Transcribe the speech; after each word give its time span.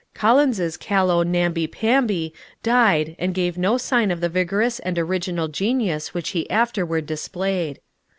Collins' 0.15 0.77
callow 0.77 1.21
namby 1.21 1.67
pamby 1.67 2.33
died 2.63 3.15
and 3.19 3.35
gave 3.35 3.55
no 3.55 3.77
sign 3.77 4.09
of 4.09 4.19
the 4.19 4.29
vigorous 4.29 4.79
and 4.79 4.97
original 4.97 5.47
genius 5.47 6.11
which 6.11 6.29
he 6.29 6.49
afterward 6.49 7.05
displayed. 7.05 7.79